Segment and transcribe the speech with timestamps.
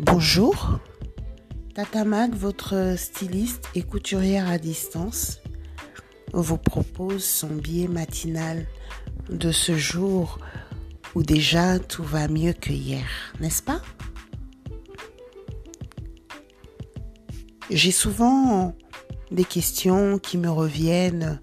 [0.00, 0.78] Bonjour,
[1.74, 5.40] Tata Mag, votre styliste et couturière à distance,
[6.32, 8.68] vous propose son billet matinal
[9.28, 10.38] de ce jour
[11.16, 13.08] où déjà tout va mieux que hier,
[13.40, 13.82] n'est-ce pas?
[17.68, 18.76] J'ai souvent
[19.32, 21.40] des questions qui me reviennent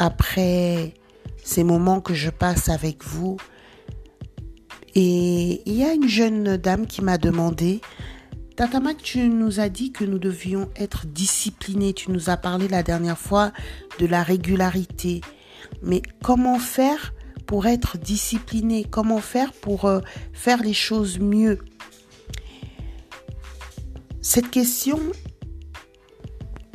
[0.00, 0.92] après
[1.44, 3.36] ces moments que je passe avec vous
[4.98, 7.82] et il y a une jeune dame qui m'a demandé,
[8.56, 11.92] Tatamac, tu nous as dit que nous devions être disciplinés.
[11.92, 13.52] Tu nous as parlé la dernière fois
[13.98, 15.20] de la régularité.
[15.82, 17.12] Mais comment faire
[17.44, 18.86] pour être discipliné?
[18.90, 20.00] Comment faire pour euh,
[20.32, 21.58] faire les choses mieux?
[24.22, 24.98] Cette question,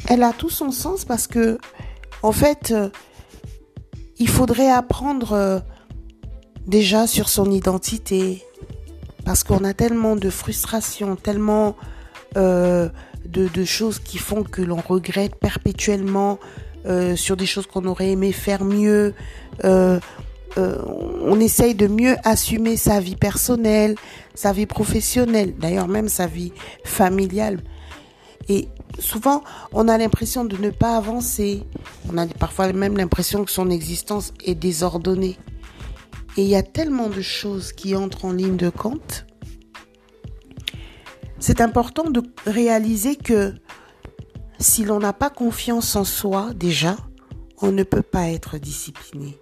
[0.08, 1.58] elle a tout son sens parce que,
[2.22, 2.92] en fait, euh,
[4.20, 5.60] il faudrait apprendre euh,
[6.68, 8.44] déjà sur son identité.
[9.26, 11.76] Parce qu'on a tellement de frustration, tellement
[12.38, 12.90] euh,
[13.26, 16.40] de, choses qui font que l'on regrette perpétuellement
[16.88, 19.14] euh, sur des choses qu'on aurait aimé faire mieux.
[19.64, 20.00] Euh,
[20.58, 23.96] on essaye de mieux assumer sa vie personnelle,
[24.34, 26.52] sa vie professionnelle, d'ailleurs même sa vie
[26.84, 27.60] familiale.
[28.50, 28.68] Et
[29.00, 31.64] souvent, on a l'impression de ne pas avancer.
[32.12, 35.38] On a parfois même l'impression que son existence est désordonnée.
[36.38, 39.26] Et il y a tellement de choses qui entrent en ligne de compte.
[41.40, 43.54] C'est important de réaliser que
[44.60, 46.96] si l'on n'a pas confiance en soi, déjà,
[47.62, 49.38] on ne peut pas être discipliné.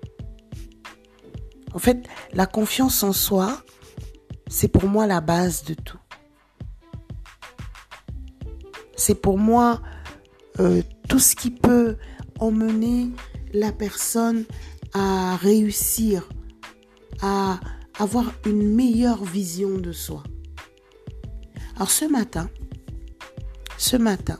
[1.74, 3.62] En fait, la confiance en soi,
[4.50, 6.00] c'est pour moi la base de tout.
[8.96, 9.82] C'est pour moi
[10.60, 11.98] euh, tout ce qui peut
[12.40, 13.12] emmener
[13.54, 14.46] la personne
[14.94, 16.28] à réussir,
[17.22, 17.60] à
[17.98, 20.24] avoir une meilleure vision de soi.
[21.76, 22.50] Alors ce matin,
[23.78, 24.40] ce matin,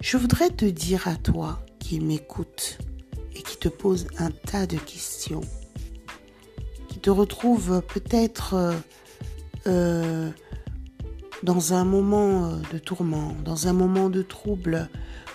[0.00, 2.78] je voudrais te dire à toi qui m'écoute
[3.34, 5.42] et qui te pose un tas de questions,
[6.88, 8.74] qui te retrouve peut-être euh,
[9.66, 10.30] euh,
[11.46, 14.88] dans un moment euh, de tourment, dans un moment de trouble,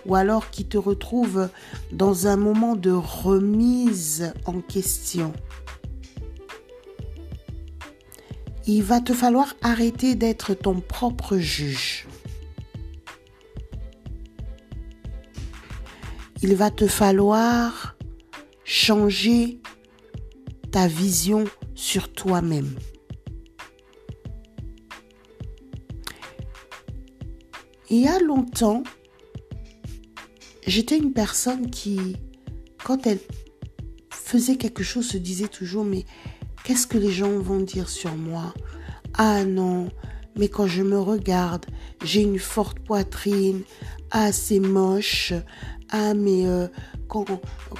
[0.05, 1.47] ou alors qui te retrouve
[1.93, 5.31] dans un moment de remise en question.
[8.67, 12.07] Il va te falloir arrêter d'être ton propre juge.
[16.41, 17.95] Il va te falloir
[18.65, 19.61] changer
[20.71, 22.75] ta vision sur toi-même.
[27.93, 28.83] Il y a longtemps,
[30.65, 32.15] j'étais une personne qui,
[32.85, 33.19] quand elle
[34.09, 36.05] faisait quelque chose, se disait toujours, mais
[36.63, 38.53] qu'est-ce que les gens vont dire sur moi?
[39.15, 39.89] Ah non,
[40.37, 41.65] mais quand je me regarde,
[42.05, 43.63] j'ai une forte poitrine,
[44.11, 45.33] ah c'est moche,
[45.89, 46.67] ah mais euh,
[47.07, 47.25] quand,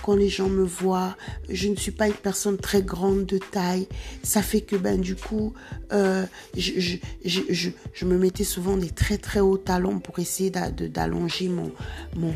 [0.03, 1.15] quand les gens me voient,
[1.49, 3.87] je ne suis pas une personne très grande de taille.
[4.23, 5.53] Ça fait que ben du coup,
[5.93, 6.25] euh,
[6.57, 11.47] je, je, je, je, me mettais souvent des très très hauts talons pour essayer d'allonger
[11.47, 11.71] mon,
[12.17, 12.33] mon,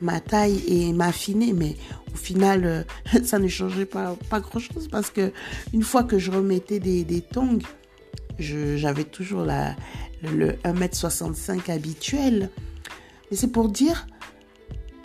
[0.00, 1.52] ma taille et m'affiner.
[1.52, 1.74] Mais
[2.14, 2.82] au final, euh,
[3.24, 5.32] ça ne changeait pas, pas grand chose parce que
[5.72, 7.58] une fois que je remettais des, des tongs,
[8.38, 9.74] j'avais toujours la,
[10.22, 12.50] le 1m65 habituel.
[13.30, 14.06] Mais c'est pour dire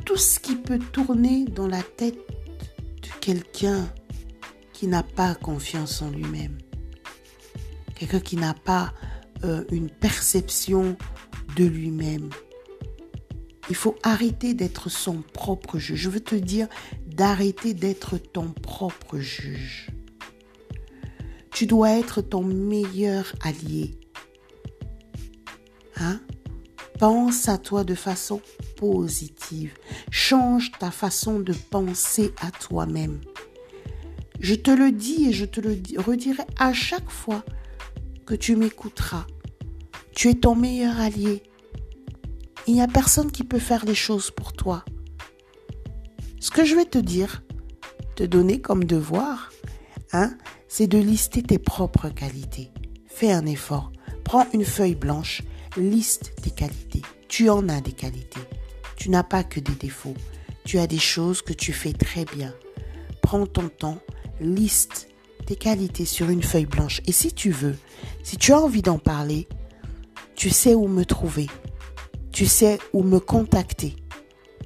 [0.05, 2.17] tout ce qui peut tourner dans la tête
[3.01, 3.87] de quelqu'un
[4.73, 6.57] qui n'a pas confiance en lui-même,
[7.95, 8.93] quelqu'un qui n'a pas
[9.43, 10.97] euh, une perception
[11.55, 12.29] de lui-même.
[13.69, 15.99] Il faut arrêter d'être son propre juge.
[15.99, 16.67] Je veux te dire
[17.07, 19.91] d'arrêter d'être ton propre juge.
[21.51, 23.99] Tu dois être ton meilleur allié.
[25.97, 26.19] Hein?
[27.01, 28.41] Pense à toi de façon
[28.78, 29.73] positive.
[30.12, 33.19] Change ta façon de penser à toi-même.
[34.40, 37.43] Je te le dis et je te le redirai à chaque fois
[38.28, 39.25] que tu m'écouteras.
[40.14, 41.41] Tu es ton meilleur allié.
[42.67, 44.85] Il n'y a personne qui peut faire les choses pour toi.
[46.40, 47.41] Ce que je vais te dire,
[48.16, 49.52] te donner comme devoir,
[50.14, 50.37] hein,
[50.67, 52.70] c'est de lister tes propres qualités.
[53.08, 53.91] Fais un effort.
[54.23, 55.41] Prends une feuille blanche
[55.78, 57.02] liste tes qualités.
[57.28, 58.41] Tu en as des qualités.
[58.96, 60.16] Tu n'as pas que des défauts.
[60.66, 62.53] Tu as des choses que tu fais très bien.
[63.22, 64.00] Prends ton temps,
[64.40, 65.08] liste
[65.46, 67.02] tes qualités sur une feuille blanche.
[67.08, 67.78] Et si tu veux,
[68.23, 69.47] si tu as envie d'en parler,
[70.35, 71.50] tu sais où me trouver.
[72.32, 73.96] Tu sais où me contacter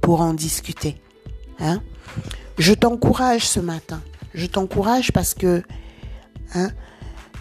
[0.01, 1.01] pour en discuter.
[1.59, 1.81] Hein?
[2.57, 4.01] Je t'encourage ce matin.
[4.33, 5.63] Je t'encourage parce que
[6.53, 6.71] hein,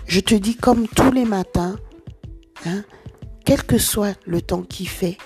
[0.06, 1.76] je te dis comme tous les matins,
[2.66, 2.84] Hein?
[3.44, 5.18] Quel que soit le temps qui fait,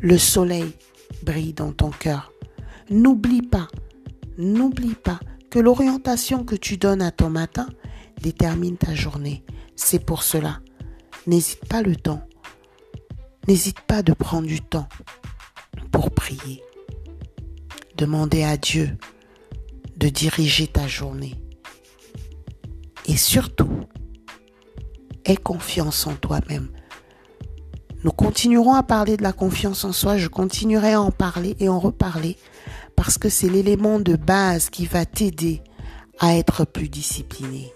[0.00, 0.72] le soleil
[1.22, 2.32] brille dans ton cœur.
[2.90, 3.68] N'oublie pas,
[4.38, 5.20] n'oublie pas
[5.50, 7.68] que l'orientation que tu donnes à ton matin
[8.20, 9.44] détermine ta journée.
[9.76, 10.60] C'est pour cela.
[11.26, 12.26] N'hésite pas le temps.
[13.46, 14.88] N'hésite pas de prendre du temps
[15.92, 16.62] pour prier.
[17.96, 18.98] Demander à Dieu
[19.96, 21.34] de diriger ta journée.
[23.06, 23.70] Et surtout,
[25.24, 26.68] aie confiance en toi-même.
[28.04, 31.70] Nous continuerons à parler de la confiance en soi, je continuerai à en parler et
[31.70, 32.36] en reparler
[32.96, 35.62] parce que c'est l'élément de base qui va t'aider
[36.20, 37.72] à être plus discipliné.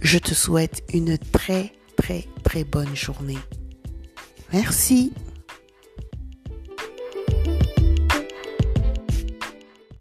[0.00, 3.38] Je te souhaite une très très très bonne journée.
[4.54, 5.12] Merci.